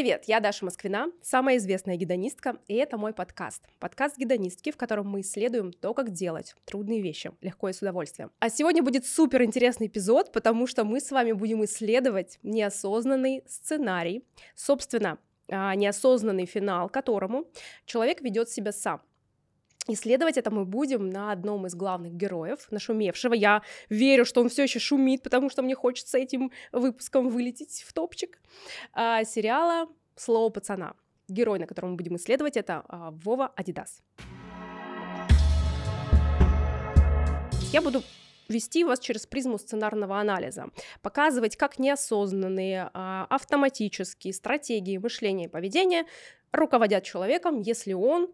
[0.00, 3.62] Привет, я Даша Москвина, самая известная гедонистка, и это мой подкаст.
[3.80, 8.30] Подкаст гедонистки, в котором мы исследуем то, как делать трудные вещи легко и с удовольствием.
[8.38, 14.24] А сегодня будет супер интересный эпизод, потому что мы с вами будем исследовать неосознанный сценарий,
[14.54, 17.44] собственно, а, неосознанный финал которому
[17.84, 19.02] человек ведет себя сам.
[19.88, 23.34] Исследовать это мы будем на одном из главных героев, нашумевшего.
[23.34, 27.92] Я верю, что он все еще шумит, потому что мне хочется этим выпуском вылететь в
[27.92, 28.40] топчик.
[28.92, 29.88] А, сериала
[30.20, 30.92] «Слово пацана».
[31.28, 34.02] Герой, на котором мы будем исследовать, это а, Вова Адидас.
[37.72, 38.02] Я буду
[38.50, 40.66] вести вас через призму сценарного анализа,
[41.00, 46.04] показывать, как неосознанные а, автоматические стратегии мышления и поведения
[46.52, 48.30] руководят человеком, если он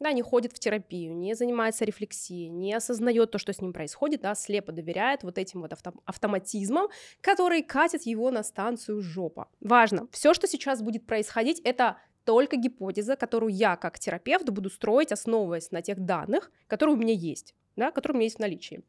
[0.00, 4.22] да, не ходит в терапию, не занимается рефлексией, не осознает то, что с ним происходит,
[4.22, 6.88] да, слепо доверяет вот этим вот авто- автоматизмам,
[7.20, 9.48] которые катят его на станцию жопа.
[9.60, 15.12] Важно, все, что сейчас будет происходить, это только гипотеза, которую я как терапевт буду строить,
[15.12, 18.82] основываясь на тех данных, которые у меня есть да, который у меня есть в наличии.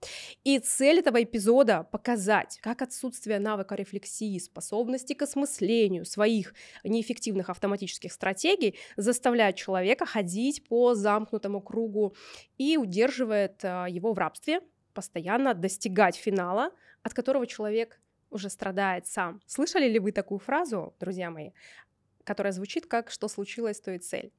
[0.43, 8.11] И цель этого эпизода— показать, как отсутствие навыка рефлексии, способности к осмыслению своих неэффективных автоматических
[8.11, 12.15] стратегий заставляет человека ходить по замкнутому кругу
[12.57, 14.61] и удерживает а, его в рабстве,
[14.93, 16.71] постоянно достигать финала,
[17.03, 19.41] от которого человек уже страдает сам.
[19.45, 21.51] Слышали ли вы такую фразу, друзья мои,
[22.23, 24.31] которая звучит как «что случилось, то и цель»?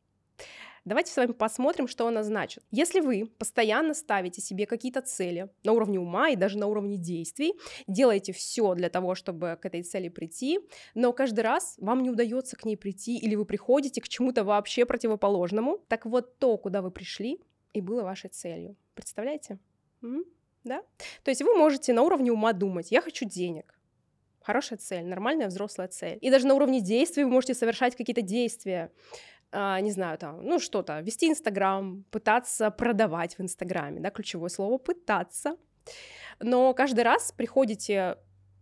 [0.85, 2.65] Давайте с вами посмотрим, что она значит.
[2.73, 7.55] Если вы постоянно ставите себе какие-то цели на уровне ума и даже на уровне действий,
[7.87, 10.59] делаете все для того, чтобы к этой цели прийти,
[10.95, 14.85] но каждый раз вам не удается к ней прийти, или вы приходите к чему-то вообще
[14.85, 17.41] противоположному, так вот то, куда вы пришли,
[17.73, 18.77] и было вашей целью.
[18.95, 19.61] Представляете?
[20.03, 20.25] М-м?
[20.65, 20.83] Да?
[21.23, 23.79] То есть вы можете на уровне ума думать, я хочу денег,
[24.45, 26.19] Хорошая цель, нормальная взрослая цель.
[26.21, 28.91] И даже на уровне действий вы можете совершать какие-то действия
[29.53, 35.57] не знаю, там, ну что-то, вести Инстаграм, пытаться продавать в Инстаграме, да, ключевое слово «пытаться».
[36.41, 38.17] Но каждый раз приходите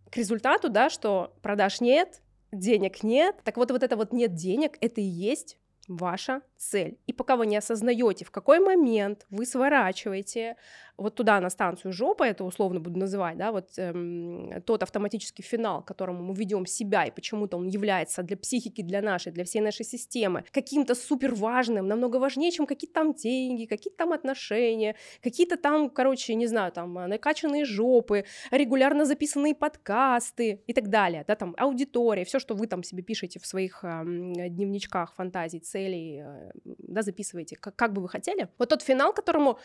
[0.09, 3.37] к результату, да, что продаж нет, денег нет.
[3.43, 5.57] Так вот, вот это вот нет денег, это и есть
[5.87, 6.99] ваша цель.
[7.07, 10.57] И пока вы не осознаете, в какой момент вы сворачиваете
[10.97, 15.81] вот туда на станцию жопа, это условно буду называть, да, вот эм, тот автоматический финал,
[15.81, 19.61] к которому мы ведем себя, и почему-то он является для психики, для нашей, для всей
[19.61, 25.57] нашей системы каким-то супер важным, намного важнее, чем какие-то там деньги, какие-то там отношения, какие-то
[25.57, 31.55] там, короче, не знаю, там накачанные жопы, регулярно записанные подкасты и так далее, да, там
[31.57, 34.03] аудитория, все, что вы там себе пишете в своих э,
[34.49, 38.49] дневничках фантазий, целей, э, да, записываете, как, как бы вы хотели.
[38.57, 39.59] Вот тот финал, которому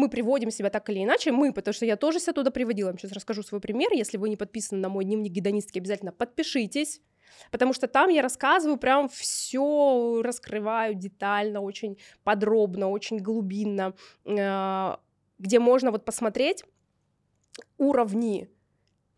[0.00, 2.92] мы приводим себя так или иначе, мы, потому что я тоже себя туда приводила, я
[2.92, 7.00] вам сейчас расскажу свой пример, если вы не подписаны на мой дневник гедонистки, обязательно подпишитесь,
[7.50, 13.94] потому что там я рассказываю прям все, раскрываю детально, очень подробно, очень глубинно,
[14.24, 14.96] э,
[15.38, 16.64] где можно вот посмотреть
[17.78, 18.48] уровни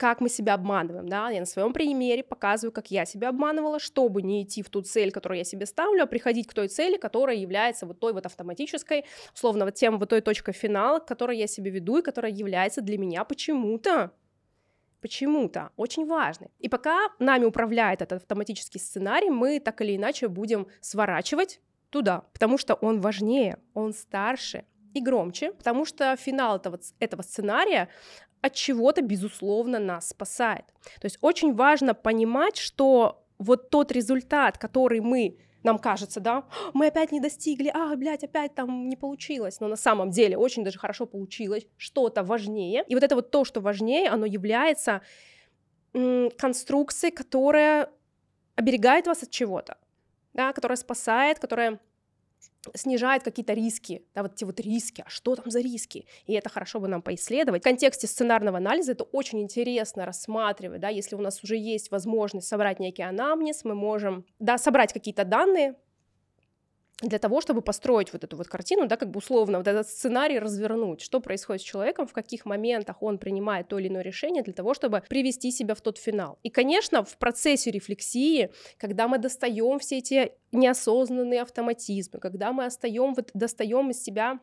[0.02, 4.20] как мы себя обманываем, да, я на своем примере показываю, как я себя обманывала, чтобы
[4.20, 7.36] не идти в ту цель, которую я себе ставлю, а приходить к той цели, которая
[7.36, 11.46] является вот той вот автоматической, условно, вот тем вот той точкой финала, к которой я
[11.46, 14.10] себе веду и которая является для меня почему-то.
[15.00, 15.70] Почему-то.
[15.76, 16.50] Очень важный.
[16.58, 22.58] И пока нами управляет этот автоматический сценарий, мы так или иначе будем сворачивать туда, потому
[22.58, 24.64] что он важнее, он старше,
[24.94, 27.88] и громче, потому что финал этого, этого сценария
[28.42, 30.66] от чего-то, безусловно, нас спасает.
[31.00, 36.44] То есть очень важно понимать, что вот тот результат, который мы нам кажется, да,
[36.74, 40.64] мы опять не достигли, а, блядь, опять там не получилось, но на самом деле очень
[40.64, 42.84] даже хорошо получилось, что-то важнее.
[42.88, 45.02] И вот это вот то, что важнее, оно является
[45.92, 47.90] конструкцией, которая
[48.56, 49.76] оберегает вас от чего-то,
[50.34, 51.78] да, которая спасает, которая
[52.74, 56.06] снижает какие-то риски, да, вот эти вот риски, а что там за риски?
[56.26, 57.62] И это хорошо бы нам поисследовать.
[57.62, 62.48] В контексте сценарного анализа это очень интересно рассматривать, да, если у нас уже есть возможность
[62.48, 65.76] собрать некий анамнез, мы можем, да, собрать какие-то данные,
[67.02, 70.38] для того, чтобы построить вот эту вот картину, да, как бы условно вот этот сценарий
[70.38, 74.52] развернуть, что происходит с человеком, в каких моментах он принимает то или иное решение для
[74.52, 76.38] того, чтобы привести себя в тот финал.
[76.44, 83.14] И, конечно, в процессе рефлексии, когда мы достаем все эти неосознанные автоматизмы, когда мы остаем,
[83.14, 84.38] вот, достаем из себя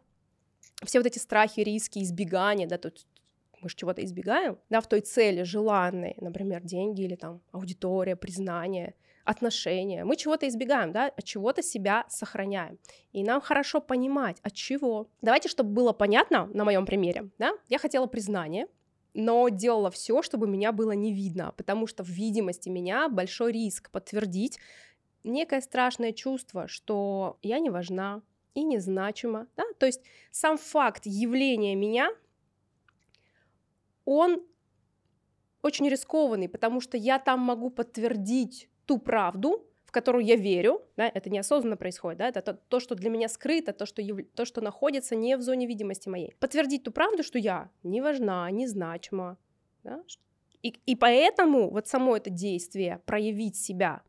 [0.84, 3.06] все вот эти страхи, риски, избегания, да, тут
[3.62, 8.96] мы же чего-то избегаем, да, в той цели желанной, например, деньги или там аудитория, признание—
[9.30, 12.80] отношения, мы чего-то избегаем, да, от чего-то себя сохраняем.
[13.12, 15.08] И нам хорошо понимать, от чего.
[15.22, 18.68] Давайте, чтобы было понятно на моем примере, да, я хотела признания,
[19.14, 23.92] но делала все, чтобы меня было не видно, потому что в видимости меня большой риск
[23.92, 24.58] подтвердить
[25.24, 28.24] некое страшное чувство, что я не важна
[28.56, 30.02] и незначима, да, то есть
[30.32, 32.10] сам факт явления меня,
[34.06, 34.44] он
[35.62, 41.08] очень рискованный, потому что я там могу подтвердить ту правду, в которую я верю, да,
[41.08, 44.18] это неосознанно происходит, да, это то, то что для меня скрыто, то что, яв...
[44.34, 46.34] то, что находится не в зоне видимости моей.
[46.40, 49.38] Подтвердить ту правду, что я не важна, не значима,
[49.84, 50.04] да,
[50.64, 54.02] и, и поэтому вот само это действие, проявить себя,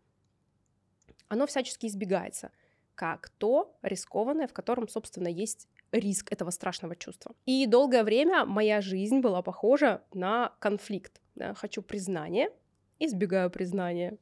[1.28, 2.52] оно всячески избегается,
[2.94, 7.34] как то рискованное, в котором, собственно, есть риск этого страшного чувства.
[7.44, 11.20] И долгое время моя жизнь была похожа на конфликт.
[11.34, 12.50] Да, хочу признания,
[12.98, 14.18] избегаю признания.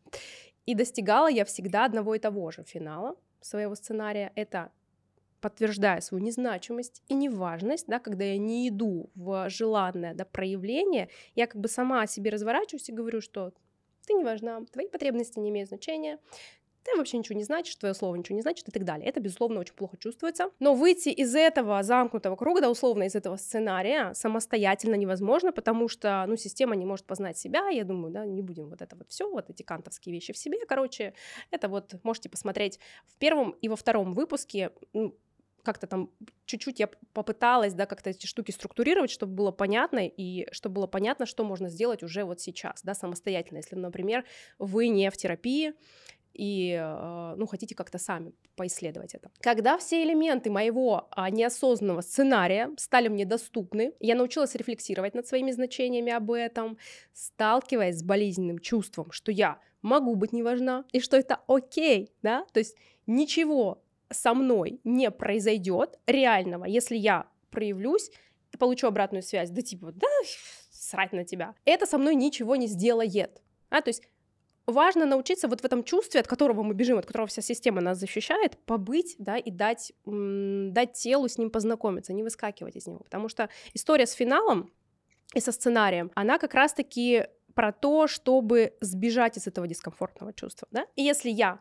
[0.68, 4.32] И достигала я всегда одного и того же финала своего сценария.
[4.34, 4.70] Это
[5.40, 11.46] подтверждая свою незначимость и неважность, да, когда я не иду в желанное да, проявление, я
[11.46, 13.54] как бы сама о себе разворачиваюсь и говорю, что
[14.06, 16.18] ты не важна, твои потребности не имеют значения,
[16.90, 19.08] ты вообще ничего не значишь, твое слово ничего не значит и так далее.
[19.08, 20.50] Это, безусловно, очень плохо чувствуется.
[20.58, 26.25] Но выйти из этого замкнутого круга, да, условно, из этого сценария самостоятельно невозможно, потому что,
[26.26, 29.31] ну, система не может познать себя, я думаю, да, не будем вот это вот все,
[29.31, 31.14] вот эти кантовские вещи в себе, короче,
[31.50, 34.73] это вот можете посмотреть в первом и во втором выпуске,
[35.62, 36.11] как-то там
[36.46, 41.26] чуть-чуть я попыталась, да, как-то эти штуки структурировать, чтобы было понятно, и чтобы было понятно,
[41.26, 43.58] что можно сделать уже вот сейчас, да, самостоятельно.
[43.58, 44.25] Если, например,
[44.58, 45.75] вы не в терапии,
[46.38, 49.31] и, э, ну, хотите как-то сами поисследовать это.
[49.40, 55.50] Когда все элементы моего а, неосознанного сценария стали мне доступны, я научилась рефлексировать над своими
[55.50, 56.79] значениями об этом,
[57.12, 62.46] сталкиваясь с болезненным чувством, что я могу быть не важна, и что это окей, да,
[62.52, 62.76] то есть
[63.06, 68.11] ничего со мной не произойдет реального, если я проявлюсь
[68.58, 70.06] получу обратную связь, да типа, да,
[70.70, 73.43] срать на тебя, это со мной ничего не сделает.
[73.70, 74.02] А, то есть
[74.72, 77.98] важно научиться вот в этом чувстве, от которого мы бежим, от которого вся система нас
[77.98, 83.00] защищает, побыть, да, и дать, дать телу с ним познакомиться, не выскакивать из него.
[83.00, 84.70] Потому что история с финалом
[85.34, 90.86] и со сценарием, она как раз-таки про то, чтобы сбежать из этого дискомфортного чувства, да.
[90.96, 91.60] И если я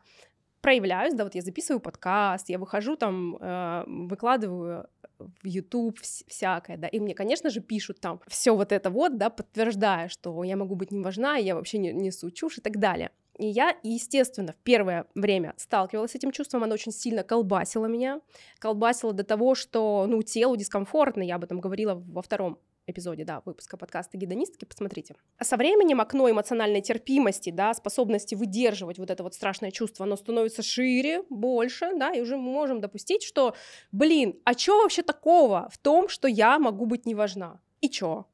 [0.68, 6.90] проявляюсь, да, вот я записываю подкаст, я выхожу там, э, выкладываю в YouTube всякое, да,
[6.90, 10.76] и мне, конечно же, пишут там все вот это вот, да, подтверждая, что я могу
[10.76, 13.12] быть не важна, я вообще не несу чушь и так далее.
[13.38, 18.20] И я, естественно, в первое время сталкивалась с этим чувством, оно очень сильно колбасило меня,
[18.60, 23.42] колбасило до того, что, ну, телу дискомфортно, я об этом говорила во втором эпизоде, да,
[23.46, 25.16] выпуска подкаста «Гедонистки», посмотрите.
[25.42, 30.64] Со временем окно эмоциональной терпимости, да, способности выдерживать вот это вот страшное чувство, оно становится
[30.64, 33.54] шире, больше, да, и уже мы можем допустить, что,
[33.92, 37.60] блин, а что вообще такого в том, что я могу быть не важна?
[37.82, 38.26] И чё?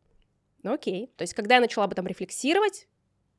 [0.61, 1.11] Ну окей.
[1.17, 2.87] То есть, когда я начала об этом рефлексировать,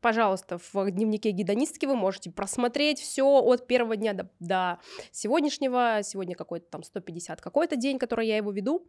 [0.05, 4.79] пожалуйста, в дневнике гидонистки вы можете просмотреть все от первого дня до, до
[5.12, 8.87] сегодняшнего, сегодня какой-то там 150 какой-то день, который я его веду,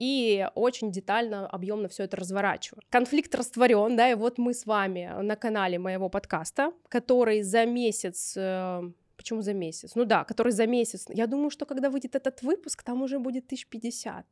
[0.00, 2.82] и очень детально, объемно все это разворачиваю.
[2.90, 8.34] Конфликт растворен, да, и вот мы с вами на канале моего подкаста, который за месяц
[8.36, 8.82] э,
[9.16, 9.96] Почему за месяц?
[9.96, 11.06] Ну да, который за месяц.
[11.08, 14.24] Я думаю, что когда выйдет этот выпуск, там уже будет 1050.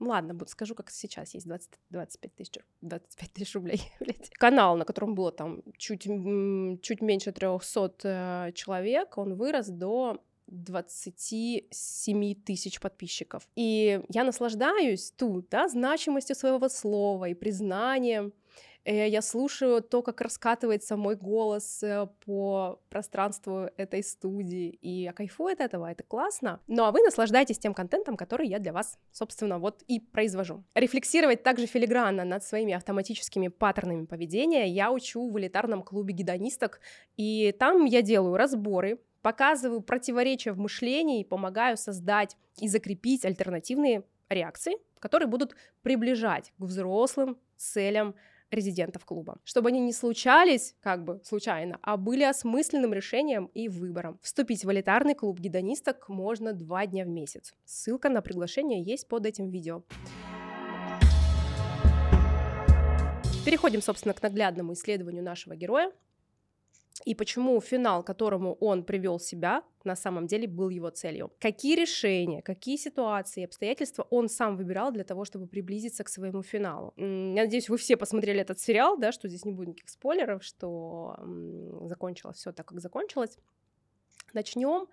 [0.00, 3.82] Ладно, буду, скажу, как сейчас есть 20, 25 тысяч 25 тысяч рублей.
[4.32, 12.34] Канал, на котором было там чуть, чуть меньше 300 э, человек, он вырос до 27
[12.42, 13.46] тысяч подписчиков.
[13.56, 18.32] И я наслаждаюсь тут, да, значимостью своего слова и признанием
[18.84, 25.52] я слушаю то, как раскатывается мой голос э, по пространству этой студии, и я кайфую
[25.52, 26.60] от этого, это классно.
[26.66, 30.64] Ну а вы наслаждаетесь тем контентом, который я для вас, собственно, вот и произвожу.
[30.74, 36.80] Рефлексировать также филигранно над своими автоматическими паттернами поведения я учу в элитарном клубе гидонисток,
[37.16, 44.04] и там я делаю разборы, показываю противоречия в мышлении и помогаю создать и закрепить альтернативные
[44.28, 48.14] реакции, которые будут приближать к взрослым целям
[48.50, 54.18] резидентов клуба, чтобы они не случались как бы случайно, а были осмысленным решением и выбором.
[54.22, 57.54] Вступить в элитарный клуб гедонисток можно два дня в месяц.
[57.64, 59.82] Ссылка на приглашение есть под этим видео.
[63.44, 65.92] Переходим, собственно, к наглядному исследованию нашего героя
[67.04, 71.32] и почему финал, к которому он привел себя, на самом деле был его целью.
[71.38, 76.92] Какие решения, какие ситуации, обстоятельства он сам выбирал для того, чтобы приблизиться к своему финалу.
[76.96, 81.16] Я надеюсь, вы все посмотрели этот сериал, да, что здесь не будет никаких спойлеров, что
[81.84, 83.38] закончилось все так, как закончилось.
[84.32, 84.86] Начнем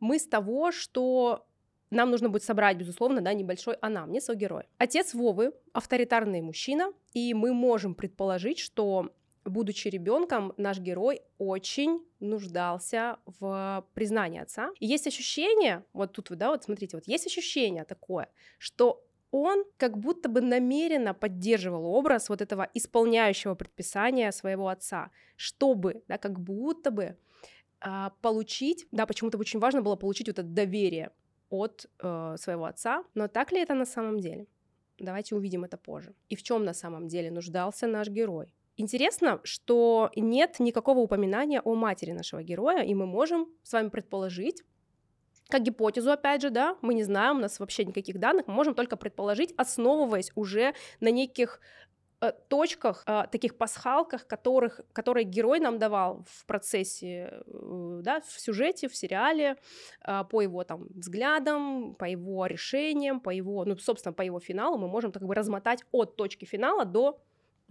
[0.00, 1.46] мы с того, что
[1.90, 4.66] нам нужно будет собрать, безусловно, да, небольшой анамнез о герое.
[4.78, 9.10] Отец Вовы— авторитарный мужчина, и мы можем предположить, что
[9.44, 14.70] будучи ребенком, наш герой очень нуждался в признании отца.
[14.80, 19.98] И есть ощущение, вот тут, да, вот смотрите, вот есть ощущение такое, что он как
[19.98, 26.90] будто бы намеренно поддерживал образ вот этого исполняющего предписания своего отца, чтобы, да, как будто
[26.90, 27.16] бы
[27.80, 31.10] а, получить, да, почему-то очень важно было получить вот это доверие
[31.50, 34.46] от э, своего отца, но так ли это на самом деле?
[34.98, 36.14] Давайте увидим это позже.
[36.30, 38.54] И в чем на самом деле нуждался наш герой?
[38.76, 44.62] Интересно, что нет никакого упоминания о матери нашего героя, и мы можем с вами предположить,
[45.48, 48.74] как гипотезу, опять же, да, мы не знаем, у нас вообще никаких данных, мы можем
[48.74, 51.60] только предположить, основываясь уже на неких
[52.22, 58.40] э, точках, э, таких пасхалках, которых, которые герой нам давал в процессе, э, да, в
[58.40, 59.56] сюжете, в сериале,
[60.30, 64.88] по его там взглядам, по его решениям, по его, ну, собственно, по его финалу мы
[64.88, 67.20] можем так бы размотать от точки финала до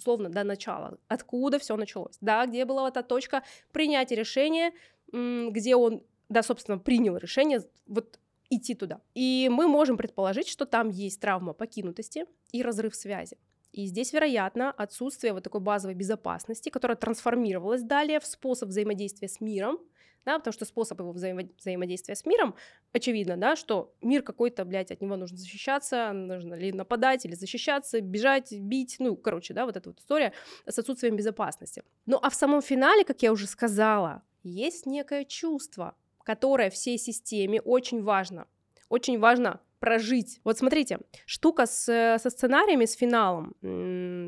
[0.01, 4.73] условно до начала, откуда все началось, да, где была эта точка принятия решения,
[5.11, 8.99] где он, да, собственно, принял решение вот идти туда.
[9.13, 13.37] И мы можем предположить, что там есть травма покинутости и разрыв связи.
[13.71, 19.39] И здесь, вероятно, отсутствие вот такой базовой безопасности, которая трансформировалась далее в способ взаимодействия с
[19.39, 19.79] миром,
[20.25, 22.55] да, потому что способ его взаимо- взаимодействия с миром,
[22.93, 28.01] очевидно, да, что мир какой-то, блядь, от него нужно защищаться, нужно ли нападать или защищаться,
[28.01, 30.33] бежать, бить, ну, короче, да, вот эта вот история
[30.65, 31.83] с отсутствием безопасности.
[32.05, 37.61] Ну, а в самом финале, как я уже сказала, есть некое чувство, которое всей системе
[37.61, 38.47] очень важно,
[38.89, 40.39] очень важно прожить.
[40.43, 41.85] Вот смотрите, штука с,
[42.21, 43.55] со сценариями, с финалом,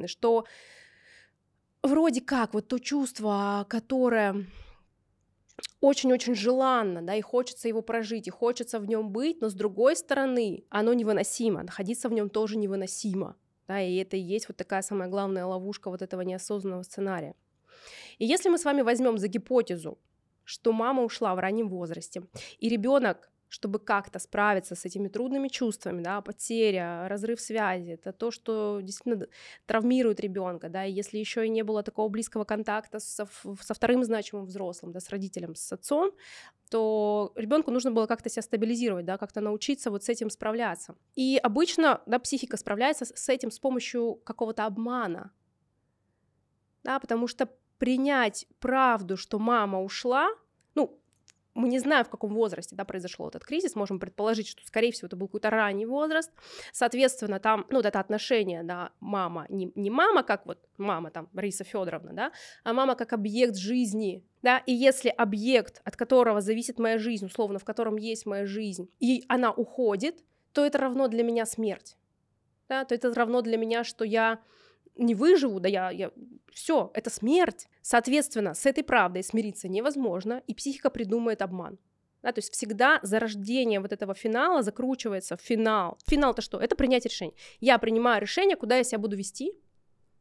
[0.08, 0.46] что
[1.84, 4.48] вроде как вот то чувство, которое
[5.82, 9.96] очень-очень желанно, да, и хочется его прожить, и хочется в нем быть, но с другой
[9.96, 13.36] стороны, оно невыносимо, находиться в нем тоже невыносимо,
[13.68, 17.36] да, и это и есть вот такая самая главная ловушка вот этого неосознанного сценария.
[18.18, 19.98] И если мы с вами возьмем за гипотезу,
[20.46, 22.24] что мама ушла в раннем возрасте,
[22.60, 28.32] и ребенок чтобы как-то справиться с этими трудными чувствами, да, потеря, разрыв связи, это то,
[28.32, 29.28] что действительно
[29.68, 33.28] травмирует ребенка, да, и если еще и не было такого близкого контакта со,
[33.62, 36.14] со вторым значимым взрослым, да, с родителем, с отцом,
[36.72, 40.96] то ребенку нужно было как-то себя стабилизировать, да, как-то научиться вот с этим справляться.
[41.14, 45.32] И обычно, да, психика справляется с этим с помощью какого-то обмана,
[46.84, 50.28] да, потому что принять правду, что мама ушла,
[51.56, 55.08] мы не знаем, в каком возрасте да, произошел этот кризис, можем предположить, что, скорее всего,
[55.08, 56.32] это был какой-то ранний возраст,
[56.72, 61.30] соответственно, там, ну, вот это отношение, да, мама, не, не мама, как вот мама там,
[61.34, 62.32] Раиса Федоровна, да,
[62.64, 67.60] а мама как объект жизни, да, и если объект, от которого зависит моя жизнь, условно,
[67.60, 71.98] в котором есть моя жизнь, и она уходит, то это равно для меня смерть,
[72.68, 74.40] да, то это равно для меня, что я
[74.96, 76.12] не выживу, да я, я...
[76.52, 77.68] все, это смерть.
[77.82, 81.78] Соответственно, с этой правдой смириться невозможно, и психика придумает обман.
[82.22, 85.98] Да, то есть всегда зарождение вот этого финала закручивается в финал.
[86.08, 86.58] Финал-то что?
[86.58, 87.34] Это принятие решения.
[87.60, 89.52] Я принимаю решение, куда я себя буду вести,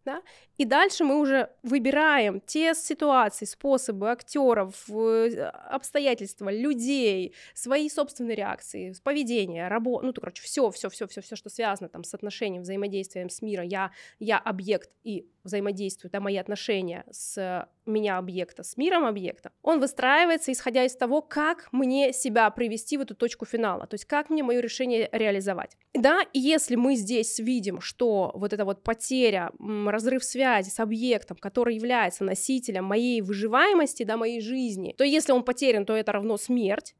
[0.04, 0.22] да?
[0.58, 8.94] И дальше мы уже выбираем те ситуации, способы актеров, э, обстоятельства, людей, свои собственные реакции,
[9.02, 12.62] поведение, работу, ну, то, короче, все, все, все, все, все, что связано там с отношением,
[12.62, 13.66] взаимодействием с миром.
[13.66, 19.80] Я, я объект и взаимодействую, да, мои отношения с меня объекта, с миром объекта, он
[19.80, 24.30] выстраивается, исходя из того, как мне себя привести в эту точку финала, то есть как
[24.30, 25.76] мне мое решение реализовать.
[25.94, 29.50] Да, и если мы здесь видим, что вот эта вот потеря,
[29.86, 35.42] разрыв связи с объектом, который является носителем моей выживаемости, да, моей жизни, то если он
[35.42, 36.94] потерян, то это равно смерть,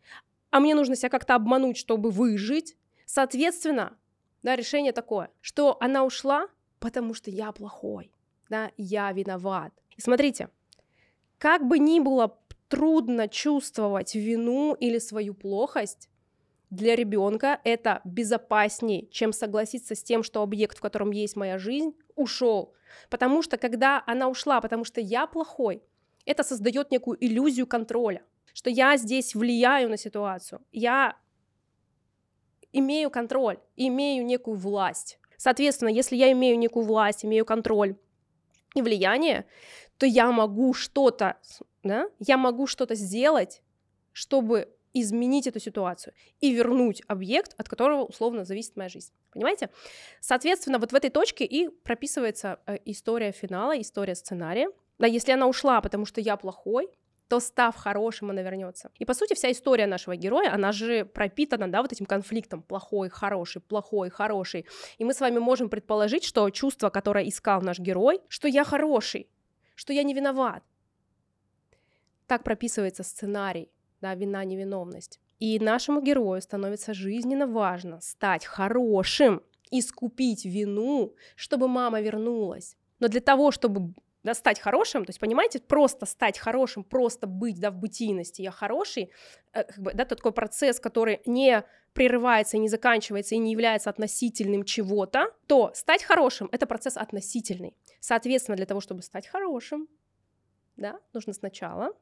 [0.51, 3.97] а мне нужно себя как-то обмануть, чтобы выжить, соответственно,
[4.43, 8.11] да, решение такое, что она ушла, потому что я плохой,
[8.53, 9.73] да, я виноват.
[9.97, 10.51] И смотрите,
[11.39, 16.11] как бы ни было трудно чувствовать вину или свою плохость,
[16.69, 21.95] для ребенка это безопаснее, чем согласиться с тем, что объект, в котором есть моя жизнь,
[22.15, 22.75] ушел.
[23.11, 25.83] Потому что когда она ушла, потому что я плохой,
[26.27, 31.17] это создает некую иллюзию контроля, что я здесь влияю на ситуацию, я
[32.73, 35.19] имею контроль, имею некую власть.
[35.37, 37.97] Соответственно, если я имею некую власть, имею контроль
[38.81, 39.45] влияние,
[39.99, 41.37] то я могу что-то,
[41.83, 43.63] да, я могу что-то сделать,
[44.13, 49.13] чтобы изменить эту ситуацию и вернуть объект, от которого условно зависит моя жизнь.
[49.33, 49.71] Понимаете?
[50.21, 54.69] Соответственно, вот в этой точке и прописывается э, история финала, история сценария.
[54.99, 56.89] Да, если она ушла, потому что я плохой,
[57.33, 58.91] то став хорошим, она вернется.
[59.01, 63.09] И по сути вся история нашего героя, она же пропитана, да, вот этим конфликтом плохой,
[63.09, 64.67] хороший, плохой, хороший.
[64.99, 69.31] И мы с вами можем предположить, что чувство, которое искал наш герой, что я хороший,
[69.77, 70.63] что я не виноват.
[72.27, 73.71] Так прописывается сценарий,
[74.03, 75.19] да, вина, невиновность.
[75.41, 82.77] И нашему герою становится жизненно важно стать хорошим, искупить вину, чтобы мама вернулась.
[83.01, 87.59] Но для того, чтобы да, стать хорошим, то есть, понимаете, просто стать хорошим, просто быть,
[87.59, 89.11] да, в бытийности, я хороший,
[89.53, 93.91] э, как бы, да, это такой процесс, который не прерывается не заканчивается и не является
[93.91, 97.77] относительным чего-то, то стать хорошим— это процесс относительный.
[98.01, 99.89] Соответственно, для того, чтобы стать хорошим,
[100.77, 101.93] да, нужно сначала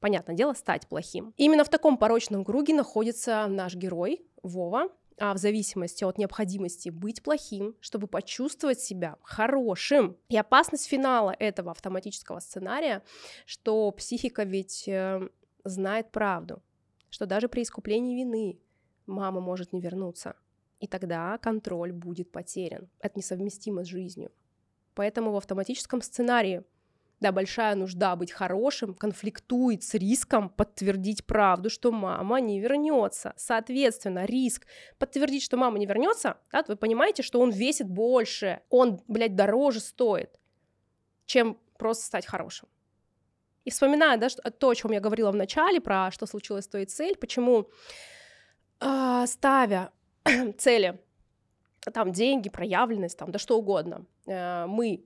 [0.00, 1.34] понятное дело, стать плохим.
[1.36, 7.22] Именно в таком порочном круге находится наш герой Вова, а в зависимости от необходимости быть
[7.22, 10.16] плохим, чтобы почувствовать себя хорошим.
[10.28, 13.02] И опасность финала этого автоматического сценария,
[13.46, 15.28] что психика ведь э,
[15.64, 16.62] знает правду,
[17.10, 18.60] что даже при искуплении вины
[19.06, 20.36] мама может не вернуться,
[20.80, 22.88] и тогда контроль будет потерян.
[23.00, 24.30] Это несовместимо с жизнью.
[24.94, 26.64] Поэтому в автоматическом сценарии
[27.20, 33.32] да, большая нужда быть хорошим конфликтует с риском подтвердить правду, что мама не вернется.
[33.36, 34.66] Соответственно, риск
[34.98, 39.80] подтвердить, что мама не вернется, да, вы понимаете, что он весит больше, он, блядь, дороже
[39.80, 40.38] стоит,
[41.24, 42.68] чем просто стать хорошим.
[43.64, 46.84] И вспоминая, да, то, о чем я говорила в начале, про что случилось, то и
[46.84, 47.68] цель, почему
[48.80, 49.90] э, ставя
[50.58, 51.00] цели,
[51.92, 55.04] там, деньги, проявленность, там, да что угодно, э, мы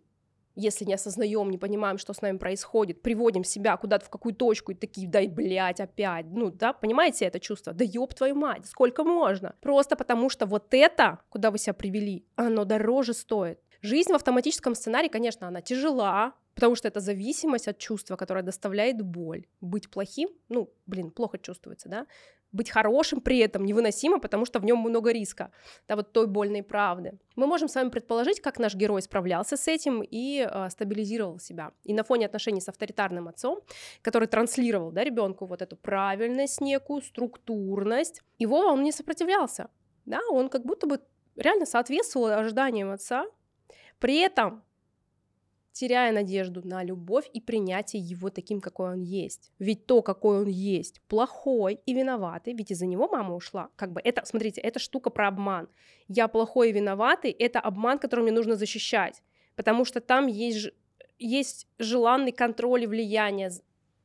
[0.54, 4.73] если не осознаем, не понимаем, что с нами происходит, приводим себя куда-то в какую точку
[4.73, 7.73] и такие, дай, блядь, опять, ну, да, понимаете это чувство?
[7.73, 9.54] Да ёб твою мать, сколько можно?
[9.61, 13.61] Просто потому что вот это, куда вы себя привели, оно дороже стоит.
[13.83, 19.00] Жизнь в автоматическом сценарии, конечно, она тяжела, потому что это зависимость от чувства, которое доставляет
[19.00, 19.47] боль.
[19.62, 22.07] Быть плохим, ну, блин, плохо чувствуется, да?
[22.52, 25.50] Быть хорошим при этом невыносимо, потому что в нем много риска,
[25.89, 27.19] да, вот той больной правды.
[27.36, 31.73] Мы можем с вами предположить, как наш герой справлялся с этим и э, стабилизировал себя.
[31.84, 33.60] И на фоне отношений с авторитарным отцом,
[34.02, 39.69] который транслировал, да, ребенку вот эту правильность некую, структурность, его он не сопротивлялся,
[40.06, 41.00] да, он как будто бы
[41.36, 43.26] реально соответствовал ожиданиям отца,
[43.99, 44.63] при этом
[45.80, 49.50] теряя надежду на любовь и принятие его таким, какой он есть.
[49.58, 53.71] Ведь то, какой он есть, плохой и виноватый, ведь из-за него мама ушла.
[53.76, 55.69] Как бы это, смотрите, это штука про обман.
[56.06, 59.23] Я плохой и виноватый, это обман, который мне нужно защищать,
[59.56, 60.69] потому что там есть,
[61.19, 63.50] есть желанный контроль и влияние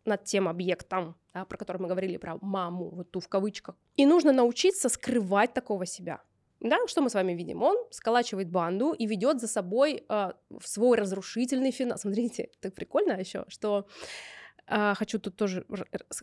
[0.05, 3.75] над тем объектом, да, про который мы говорили, про маму, вот ту в кавычках.
[3.97, 6.21] И нужно научиться скрывать такого себя.
[6.65, 7.62] Да, что мы с вами видим?
[7.62, 10.32] Он сколачивает банду и ведет за собой э,
[10.63, 11.99] свой разрушительный финал.
[11.99, 13.88] Смотрите, так прикольно еще, что
[14.67, 15.65] э, хочу тут тоже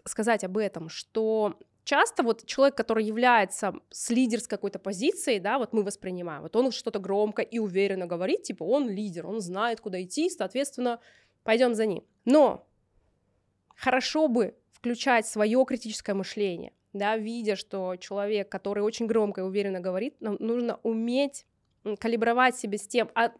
[0.04, 5.72] сказать об этом, что часто вот человек, который является с лидерской какой-то позицией, да, вот
[5.72, 10.02] мы воспринимаем, вот он что-то громко и уверенно говорит, типа он лидер, он знает, куда
[10.02, 10.98] идти, соответственно,
[11.44, 12.04] пойдем за ним.
[12.24, 12.66] Но
[13.76, 19.80] хорошо бы включать свое критическое мышление, да, видя, что человек, который очень громко и уверенно
[19.80, 21.46] говорит, нам нужно уметь
[21.98, 23.32] калибровать себя с тем, а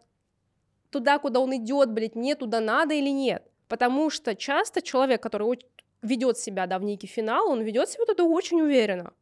[0.89, 3.43] туда, куда он идет, блядь, мне туда надо или нет.
[3.67, 5.59] Потому что часто человек, который
[6.01, 9.13] ведет себя, да, в некий финал, он ведет себя туда очень уверенно.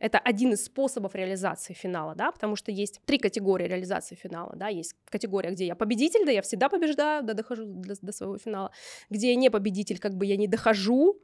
[0.00, 4.68] Это один из способов реализации финала, да, потому что есть три категории реализации финала, да,
[4.68, 8.70] есть категория, где я победитель, да, я всегда побеждаю, да, дохожу до, до своего финала,
[9.08, 11.16] где я не победитель, как бы я не дохожу,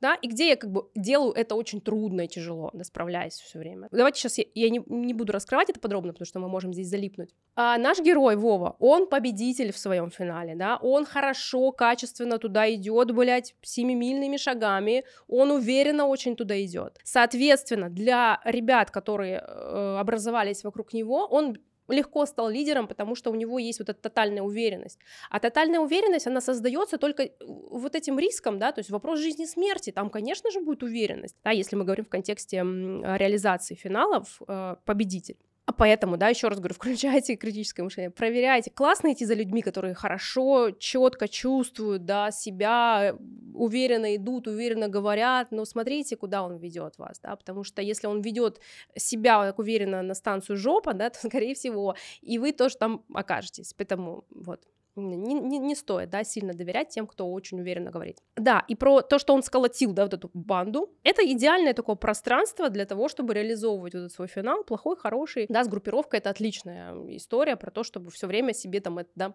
[0.00, 3.58] да, и где я как бы делаю это очень трудно и тяжело, да, справляясь все
[3.58, 3.88] время.
[3.90, 6.88] Давайте сейчас я, я не, не буду раскрывать это подробно, потому что мы можем здесь
[6.88, 7.34] залипнуть.
[7.56, 13.12] А наш герой Вова, он победитель в своем финале, да, он хорошо, качественно туда идет,
[13.12, 16.98] блядь, семимильными шагами, он уверенно очень туда идет.
[17.04, 21.56] Соответственно, для ребят, которые э, образовались вокруг него, он
[21.88, 24.98] легко стал лидером, потому что у него есть вот эта тотальная уверенность.
[25.30, 29.44] А тотальная уверенность, она создается только э, вот этим риском, да, то есть вопрос жизни
[29.44, 34.40] и смерти, там, конечно же, будет уверенность, да, если мы говорим в контексте реализации финалов,
[34.46, 35.36] э, победитель.
[35.66, 38.70] А поэтому, да, еще раз говорю, включайте критическое мышление, проверяйте.
[38.70, 43.16] Классно идти за людьми, которые хорошо, четко чувствуют, да, себя,
[43.54, 48.20] уверенно идут, уверенно говорят, но смотрите, куда он ведет вас, да, потому что если он
[48.20, 48.60] ведет
[48.96, 53.72] себя так уверенно на станцию жопа, да, то, скорее всего, и вы тоже там окажетесь.
[53.74, 54.60] Поэтому вот
[54.96, 58.18] не, не, не стоит, да, сильно доверять тем, кто очень уверенно говорит.
[58.36, 62.70] Да, и про то, что он сколотил, да, вот эту банду, это идеальное такое пространство
[62.70, 66.94] для того, чтобы реализовывать вот этот свой финал, плохой, хороший, да, с группировкой это отличная
[67.16, 69.34] история про то, чтобы все время себе там, это, да,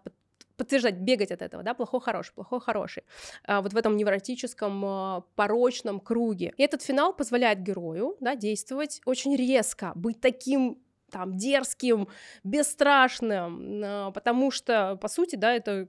[0.56, 3.02] подтверждать, бегать от этого, да, плохой, хороший, плохой, хороший,
[3.44, 6.52] а, вот в этом невротическом, а, порочном круге.
[6.58, 10.78] И этот финал позволяет герою, да, действовать очень резко, быть таким
[11.10, 12.08] там дерзким,
[12.44, 15.88] бесстрашным, а, потому что, по сути, да, это,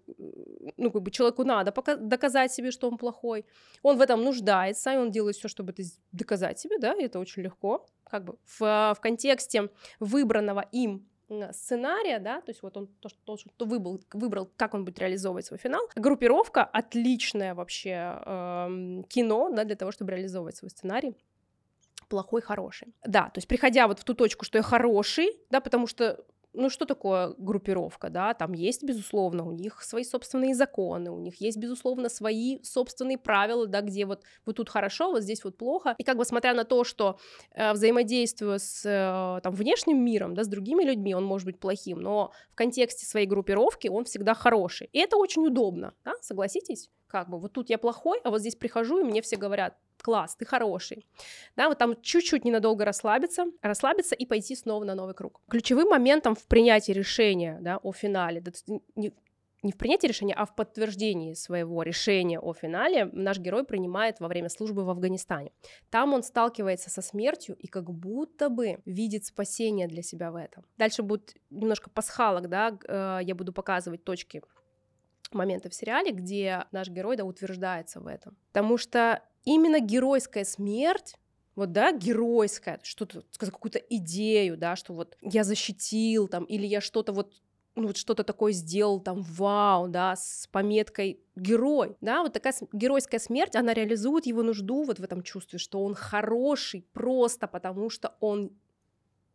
[0.77, 3.45] ну, как бы человеку надо доказать себе, что он плохой,
[3.81, 7.19] он в этом нуждается, и он делает все, чтобы это доказать себе, да, и это
[7.19, 11.07] очень легко, как бы в, в контексте выбранного им
[11.51, 15.45] сценария, да, то есть вот он то, что, то, выбрал, выбрал, как он будет реализовывать
[15.45, 15.81] свой финал.
[15.95, 21.15] Группировка отличное вообще э, кино, да, для того, чтобы реализовывать свой сценарий
[22.11, 22.93] плохой, хороший.
[23.05, 26.69] Да, то есть приходя вот в ту точку, что я хороший, да, потому что ну
[26.69, 31.57] что такое группировка, да, там есть, безусловно, у них свои собственные законы, у них есть,
[31.57, 36.03] безусловно, свои собственные правила, да, где вот, вот тут хорошо, вот здесь вот плохо, и
[36.03, 37.17] как бы смотря на то, что
[37.51, 41.99] э, взаимодействуя с э, там внешним миром, да, с другими людьми, он может быть плохим,
[41.99, 46.89] но в контексте своей группировки он всегда хороший, и это очень удобно, да, согласитесь?
[47.07, 50.35] Как бы вот тут я плохой, а вот здесь прихожу, и мне все говорят, класс,
[50.35, 51.05] ты хороший.
[51.55, 55.41] Да, вот там чуть-чуть ненадолго расслабиться, расслабиться и пойти снова на новый круг.
[55.49, 58.51] Ключевым моментом в принятии решения да, о финале, да,
[58.95, 59.13] не,
[59.63, 64.27] не в принятии решения, а в подтверждении своего решения о финале наш герой принимает во
[64.27, 65.51] время службы в Афганистане.
[65.89, 70.65] Там он сталкивается со смертью и как будто бы видит спасение для себя в этом.
[70.77, 74.41] Дальше будет немножко пасхалок, да, э, я буду показывать точки
[75.31, 78.35] моменты в сериале, где наш герой да, утверждается в этом.
[78.51, 81.15] Потому что именно геройская смерть
[81.55, 87.11] вот, да, геройская, что-то, какую-то идею, да, что вот я защитил там, или я что-то
[87.11, 87.41] вот
[87.75, 93.19] ну, вот что-то такое сделал, там, вау, да, с пометкой герой, да, вот такая геройская
[93.19, 98.15] смерть, она реализует его нужду вот в этом чувстве, что он хороший просто потому, что
[98.19, 98.51] он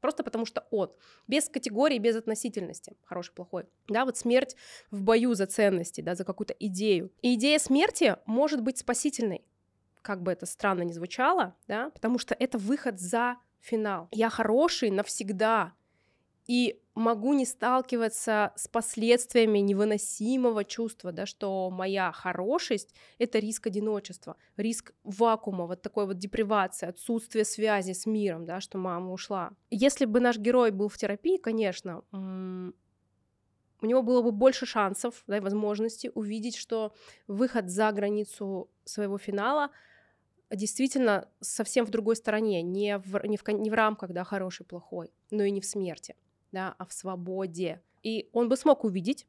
[0.03, 0.92] просто потому что он,
[1.27, 4.55] без категории, без относительности, хороший, плохой, да, вот смерть
[4.90, 7.11] в бою за ценности, да, за какую-то идею.
[7.23, 9.42] И идея смерти может быть спасительной,
[10.07, 14.07] как бы это странно ни звучало, да, потому что это выход за финал.
[14.12, 15.73] Я хороший навсегда,
[16.47, 24.37] и могу не сталкиваться с последствиями невыносимого чувства, да, что моя хорошесть— это риск одиночества,
[24.57, 29.51] риск вакуума, вот такой вот депривации, отсутствие связи с миром, да, что мама ушла.
[29.71, 32.05] Если бы наш герой был в терапии, конечно,
[33.83, 36.95] у него было бы больше шансов, да, и возможности увидеть, что
[37.27, 39.71] выход за границу своего финала—
[40.51, 45.11] действительно совсем в другой стороне, не в, не в, не в рамках, да, хороший, плохой,
[45.31, 46.15] но и не в смерти,
[46.53, 47.83] да, а в свободе.
[48.03, 49.27] И он бы смог увидеть,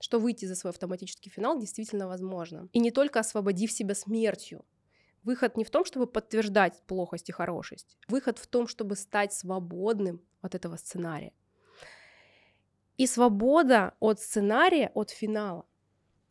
[0.00, 2.68] что выйти за свой автоматический финал действительно возможно.
[2.72, 4.64] И не только освободив себя смертью.
[5.22, 7.98] Выход не в том, чтобы подтверждать плохость и хорошесть.
[8.06, 11.32] Выход в том, чтобы стать свободным от этого сценария.
[12.96, 15.66] И свобода от сценария, от финала,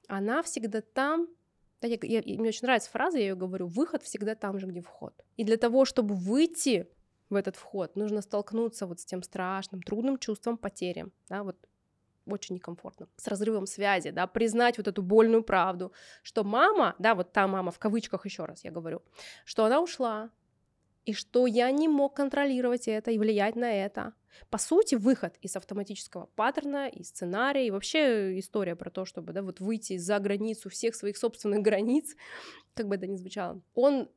[0.08, 1.28] она всегда там,
[1.82, 4.82] да, я, я, мне очень нравится фраза, я ее говорю, выход всегда там же, где
[4.82, 5.14] вход.
[5.38, 6.88] И для того, чтобы выйти
[7.30, 11.58] в этот вход, нужно столкнуться вот с тем страшным, трудным чувством потери, да, вот
[12.28, 15.92] очень некомфортно, с разрывом связи, да, признать вот эту больную правду,
[16.24, 19.02] что мама, да, вот та мама, в кавычках еще раз я говорю,
[19.44, 20.32] что она ушла,
[21.06, 24.14] и что я не мог контролировать это и влиять на это.
[24.50, 29.42] По сути, выход из автоматического паттерна, из сценария, и вообще история про то, чтобы да,
[29.42, 32.16] вот выйти за границу всех своих собственных границ,
[32.74, 34.10] как бы это ни звучало, он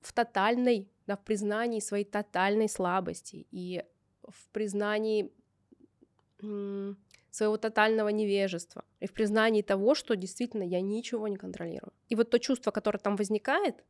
[0.00, 3.84] в тотальной, да, в признании своей тотальной слабости и
[4.22, 5.32] в признании
[7.30, 11.92] своего тотального невежества и в признании того, что действительно я ничего не контролирую.
[12.08, 13.84] И вот то чувство, которое там возникает,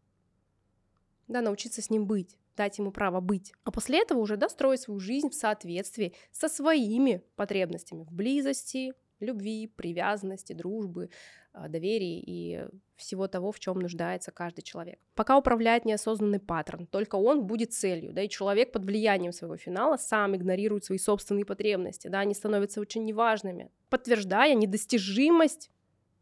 [1.28, 4.80] да, научиться с ним быть, дать ему право быть, а после этого уже, да, строить
[4.80, 11.10] свою жизнь в соответствии со своими потребностями в близости, любви, привязанности, дружбы,
[11.52, 12.66] а, доверии и
[12.96, 14.98] всего того, в чем нуждается каждый человек.
[15.14, 19.96] Пока управляет неосознанный паттерн, только он будет целью, да, и человек под влиянием своего финала
[19.96, 25.70] сам игнорирует свои собственные потребности, да, они становятся очень неважными, подтверждая недостижимость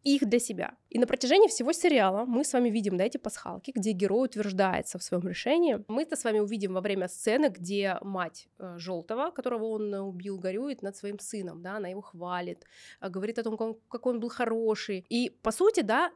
[0.05, 0.77] их для себя.
[0.91, 4.99] И на протяжении всего сериала мы с вами видим да, эти пасхалки, где герой утверждается
[4.99, 5.83] в своем решении.
[5.89, 10.39] Мы это с вами увидим во время сцены, где мать э, Желтого, которого он убил,
[10.39, 12.65] горюет над своим сыном, да, она его хвалит,
[13.01, 15.07] э, говорит о том, как какой он был хороший.
[15.09, 16.13] И по сути, да,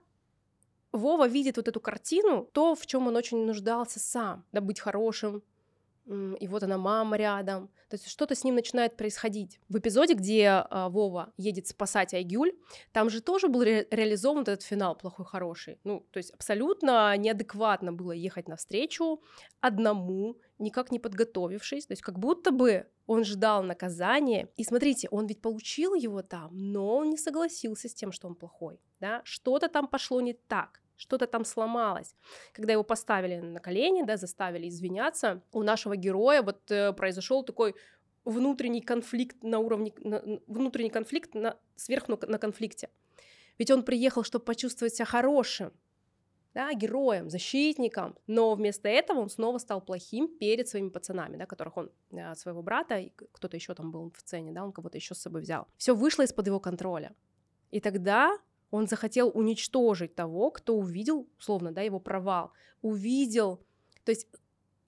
[0.93, 5.43] Вова видит вот эту картину, то, в чем он очень нуждался сам, да, быть хорошим,
[6.09, 7.69] и вот она мама рядом.
[7.89, 9.61] То есть что-то с ним начинает происходить.
[9.69, 12.53] В эпизоде, где э, Вова едет спасать Айгюль,
[12.93, 15.79] там же тоже был ре- реализован этот финал плохой-хороший.
[15.85, 19.23] Ну, то есть абсолютно неадекватно было ехать навстречу
[19.61, 21.87] одному, никак не подготовившись.
[21.87, 24.49] То есть как будто бы он ждал наказания.
[24.57, 28.35] И смотрите, он ведь получил его там, но он не согласился с тем, что он
[28.35, 28.81] плохой.
[29.01, 29.21] Да?
[29.25, 32.15] Что-то там пошло не так что-то там сломалось.
[32.53, 37.75] Когда его поставили на колени, да, заставили извиняться, у нашего героя вот э, произошел такой
[38.25, 42.91] внутренний конфликт на уровне, на, внутренний конфликт на, сверх на конфликте.
[43.59, 45.73] Ведь он приехал, чтобы почувствовать себя хорошим,
[46.55, 51.77] да, героем, защитником, но вместо этого он снова стал плохим перед своими пацанами, да, которых
[51.77, 55.19] он, э, своего брата, кто-то еще там был в сцене, да, он кого-то еще с
[55.19, 55.69] собой взял.
[55.77, 57.15] Все вышло из-под его контроля.
[57.71, 58.37] И тогда
[58.71, 62.53] он захотел уничтожить того, кто увидел, условно, да, его провал,
[62.83, 63.61] увидел,
[64.05, 64.27] то есть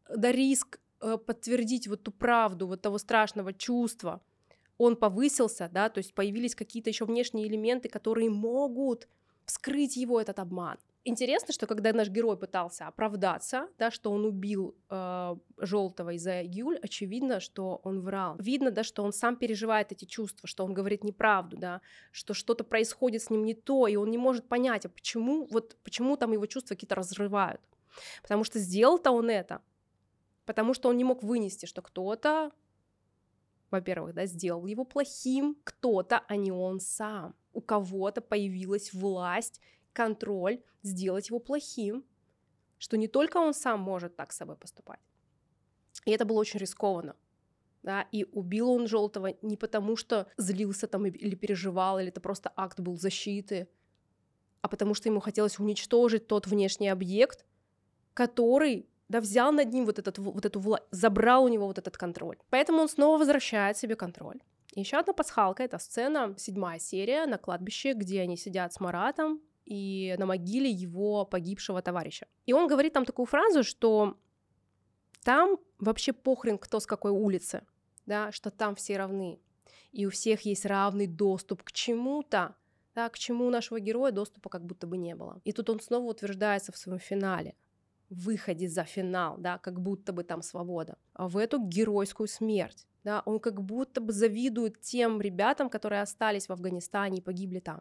[0.09, 4.21] да риск э, подтвердить вот ту правду, вот того страшного чувства,
[4.79, 9.09] он повысился, да, то есть появились какие-то еще внешние элементы, которые могут
[9.45, 10.79] вскрыть его этот обман.
[11.05, 16.79] Интересно, что когда наш герой пытался оправдаться, да, что он убил э, желтого из-за Юль,
[16.83, 18.37] очевидно, что он врал.
[18.39, 22.65] Видно, да, что он сам переживает эти чувства, что он говорит неправду, да, что что-то
[22.65, 26.33] происходит с ним не то, и он не может понять, а почему вот почему там
[26.33, 27.63] его чувства какие-то разрывают.
[28.21, 29.63] Потому что сделал-то он это,
[30.45, 32.53] потому что он не мог вынести, что кто-то,
[33.71, 37.35] во-первых, да, сделал его плохим, кто-то, а не он сам.
[37.55, 42.05] У кого-то появилась власть контроль, сделать его плохим,
[42.79, 45.01] что не только он сам может так с собой поступать.
[46.07, 47.15] И это было очень рискованно.
[47.83, 52.53] Да, и убил он желтого не потому, что злился там или переживал, или это просто
[52.55, 53.69] акт был защиты,
[54.61, 57.47] а потому что ему хотелось уничтожить тот внешний объект,
[58.13, 61.97] который да, взял над ним вот, этот, вот эту власть, забрал у него вот этот
[61.97, 62.37] контроль.
[62.51, 64.41] Поэтому он снова возвращает себе контроль.
[64.75, 70.15] Еще одна пасхалка— это сцена, седьмая серия на кладбище, где они сидят с Маратом, и
[70.19, 72.27] на могиле его погибшего товарища.
[72.47, 74.17] И он говорит там такую фразу, что
[75.23, 77.65] там вообще похрен, кто с какой улицы,
[78.07, 79.41] да, что там все равны,
[79.93, 82.55] и у всех есть равный доступ к чему-то,
[82.95, 85.41] да, к чему у нашего героя доступа как будто бы не было.
[85.45, 87.55] И тут он снова утверждается в своем финале,
[88.09, 92.87] выходе за финал, да, как будто бы там свобода, а в эту геройскую смерть.
[93.03, 97.81] Да, он как будто бы завидует тем ребятам, которые остались в Афганистане и погибли там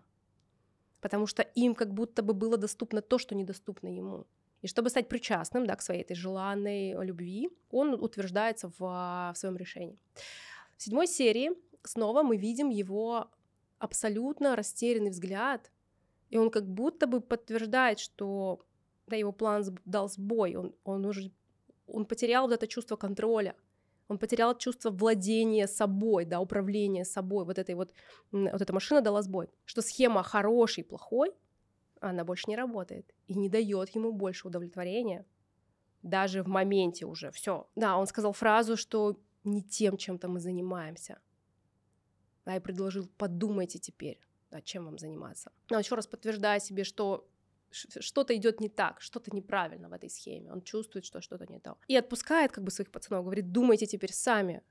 [1.02, 4.26] потому что им как будто бы было доступно то, что недоступно ему.
[4.62, 9.58] И чтобы стать причастным да, к своей этой желанной любви, он утверждается в, в своем
[9.58, 9.98] решении.
[10.78, 11.52] В седьмой серии
[11.84, 13.32] снова мы видим его
[13.78, 15.72] абсолютно растерянный взгляд,
[16.30, 18.66] и он как будто бы подтверждает, что
[19.08, 21.32] да, его план дал сбой, он, он уже
[21.88, 23.56] он потерял вот это чувство контроля,
[24.10, 27.94] он потерял чувство владения собой, да, управления собой, вот этой вот,
[28.32, 31.32] вот эта машина дала сбой, что схема хороший, плохой,
[32.02, 35.26] она больше не работает и не дает ему больше удовлетворения,
[36.02, 37.70] даже в моменте уже, все.
[37.76, 41.20] Да, он сказал фразу, что не тем чем-то мы занимаемся,
[42.46, 44.20] да, и предложил, подумайте теперь,
[44.50, 45.52] да, чем вам заниматься.
[45.70, 47.28] Но еще раз подтверждая себе, что
[47.72, 50.52] что-то идет не так, что-то неправильно в этой схеме.
[50.52, 51.78] Он чувствует, что что-то не то.
[51.88, 54.62] И отпускает как бы своих пацанов, говорит, думайте теперь сами,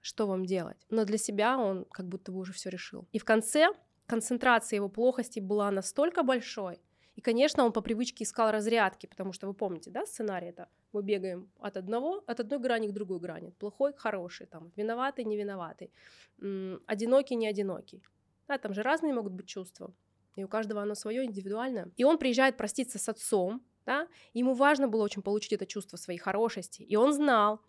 [0.00, 0.86] что вам делать.
[0.90, 3.06] Но для себя он как будто бы уже все решил.
[3.12, 3.68] И в конце
[4.06, 6.80] концентрация его плохости была настолько большой,
[7.18, 11.02] и, конечно, он по привычке искал разрядки, потому что вы помните, да, сценарий это мы
[11.02, 15.36] бегаем от одного, от одной грани к другой грани, плохой к хорошей, там, виноватый, не
[15.36, 15.90] виноватый,
[16.86, 18.04] одинокий, не одинокий.
[18.46, 19.92] Да, там же разные могут быть чувства
[20.38, 21.90] и у каждого оно свое индивидуальное.
[21.96, 26.18] И он приезжает проститься с отцом, да, ему важно было очень получить это чувство своей
[26.18, 27.60] хорошести, и он знал,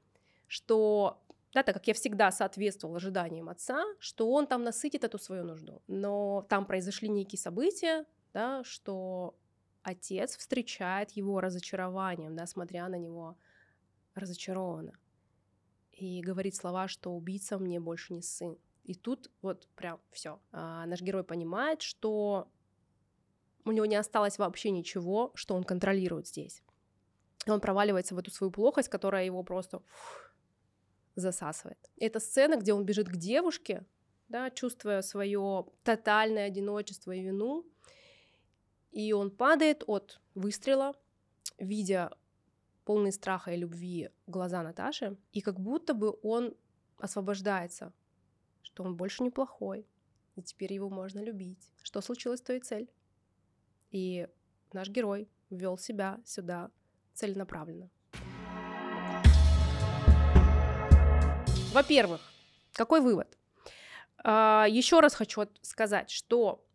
[0.47, 5.43] что да, так как я всегда соответствовал ожиданиям отца, что он там насытит эту свою
[5.43, 5.81] нужду.
[5.87, 9.35] Но там произошли некие события, да, что
[9.81, 13.35] отец встречает его разочарованием, да, смотря на него
[14.13, 14.93] разочарованно.
[15.91, 18.55] И говорит слова, что убийца мне больше не сын.
[18.83, 20.39] И тут вот прям все.
[20.51, 22.51] А, наш герой понимает, что
[23.65, 26.63] у него не осталось вообще ничего, что он контролирует здесь.
[27.47, 29.81] Он проваливается в эту свою плохость, которая его просто
[31.15, 31.77] засасывает.
[31.97, 33.85] Это сцена, где он бежит к девушке,
[34.27, 37.65] да, чувствуя свое тотальное одиночество и вину,
[38.91, 40.95] и он падает от выстрела,
[41.57, 42.11] видя
[42.85, 46.55] полные страха и любви глаза Наташи, и как будто бы он
[46.97, 47.93] освобождается,
[48.61, 49.87] что он больше не плохой,
[50.35, 51.71] и теперь его можно любить.
[51.81, 52.89] Что случилось с твоей цель?
[53.91, 54.27] И
[54.73, 56.69] наш герой ввел себя сюда
[57.13, 57.89] целенаправленно.
[61.73, 62.21] Во-первых,
[62.73, 63.37] какой вывод?
[64.23, 66.65] А, Еще раз хочу сказать, что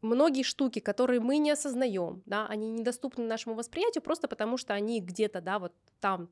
[0.00, 5.00] многие штуки, которые мы не осознаем, да, они недоступны нашему восприятию просто потому, что они
[5.00, 6.30] где-то, да, вот там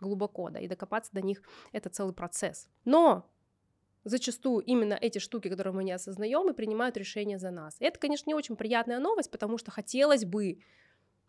[0.00, 2.68] глубоко, да, и докопаться до них это целый процесс.
[2.84, 3.30] Но
[4.04, 7.76] зачастую именно эти штуки, которые мы не осознаем, и принимают решения за нас.
[7.80, 10.58] Это, конечно, не очень приятная новость, потому что хотелось бы,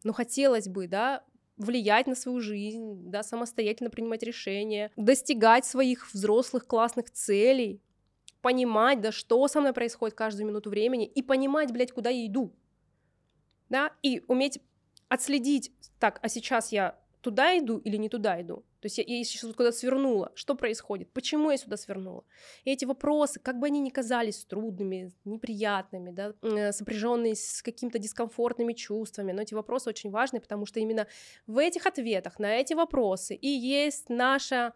[0.04, 1.24] ну хотелось бы, да,
[1.58, 7.82] влиять на свою жизнь, да, самостоятельно принимать решения, достигать своих взрослых классных целей,
[8.42, 12.54] понимать, да, что со мной происходит каждую минуту времени, и понимать, блядь, куда я иду,
[13.70, 14.60] да, и уметь
[15.10, 18.66] отследить, так, а сейчас я туда иду или не туда иду.
[18.84, 22.26] То есть я, я сейчас вот куда-то свернула, что происходит, почему я сюда свернула.
[22.65, 26.34] И эти вопросы, как бы они ни казались трудными, неприятными, да,
[26.74, 31.08] сопряженные с какими-то дискомфортными чувствами, но эти вопросы очень важны, потому что именно
[31.48, 34.74] в этих ответах на эти вопросы и есть наша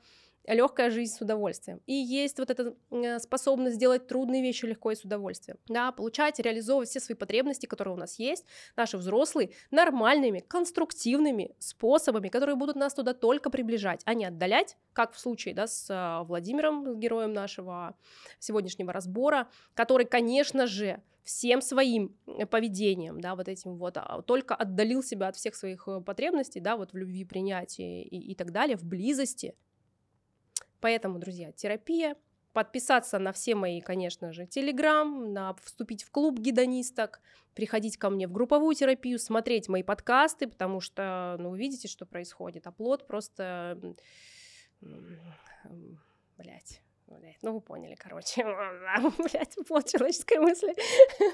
[0.53, 1.81] легкая жизнь с удовольствием.
[1.85, 5.57] И есть вот эта э, способность сделать трудные вещи легко и с удовольствием.
[5.67, 12.29] Да, получать, реализовывать все свои потребности, которые у нас есть, наши взрослые, нормальными, конструктивными способами,
[12.29, 16.25] которые будут нас туда только приближать, а не отдалять, как в случае да, с э,
[16.25, 17.95] Владимиром, героем нашего
[18.39, 24.55] сегодняшнего разбора, который, конечно же, всем своим э, поведением, да, вот этим вот, а, только
[24.55, 28.77] отдалил себя от всех своих потребностей, да, вот в любви, принятии и, и так далее,
[28.77, 29.53] в близости,
[30.79, 32.15] Поэтому, друзья, терапия,
[32.53, 37.21] подписаться на все мои, конечно же, телеграм, на вступить в клуб гедонисток,
[37.53, 42.05] приходить ко мне в групповую терапию, смотреть мои подкасты, потому что, ну, вы видите, что
[42.05, 42.65] происходит.
[42.65, 43.79] Оплот просто,
[44.81, 48.43] блять, блять, ну вы поняли, короче,
[49.17, 50.75] блять, плод человеческой мысли.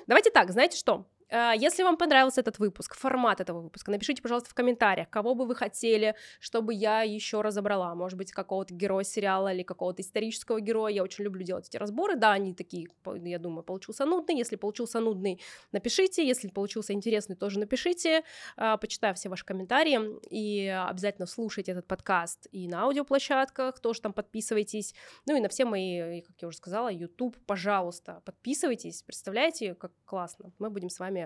[0.07, 1.05] Давайте так, знаете что?
[1.35, 5.47] А, если вам понравился этот выпуск, формат этого выпуска, напишите, пожалуйста, в комментариях, кого бы
[5.47, 7.95] вы хотели, чтобы я еще разобрала.
[7.95, 10.93] Может быть, какого-то героя сериала или какого-то исторического героя.
[10.93, 12.15] Я очень люблю делать эти разборы.
[12.15, 12.87] Да, они такие,
[13.23, 14.37] я думаю, получился нудный.
[14.37, 15.41] Если получился нудный,
[15.71, 16.25] напишите.
[16.25, 18.23] Если получился интересный, тоже напишите.
[18.55, 19.99] А, почитаю все ваши комментарии.
[20.29, 23.79] И обязательно слушайте этот подкаст и на аудиоплощадках.
[23.79, 24.93] Тоже там подписывайтесь.
[25.25, 29.01] Ну и на все мои, как я уже сказала, YouTube, пожалуйста, подписывайтесь.
[29.01, 30.51] Представляете, как классно.
[30.59, 31.22] Мы будем с вами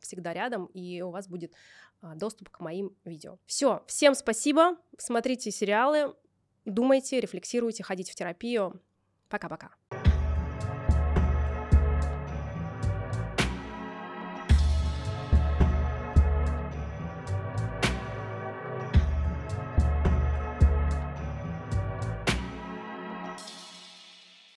[0.00, 1.52] всегда рядом, и у вас будет
[2.00, 3.38] а, доступ к моим видео.
[3.46, 6.14] Все, всем спасибо, смотрите сериалы,
[6.64, 8.80] думайте, рефлексируйте, ходите в терапию.
[9.28, 9.70] Пока-пока.